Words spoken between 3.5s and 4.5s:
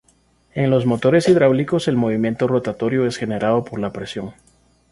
por la presión.